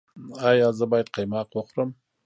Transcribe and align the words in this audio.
ایا 0.49 0.69
زه 0.77 0.85
باید 0.91 1.11
قیماق 1.15 1.47
وخورم؟ 1.53 1.89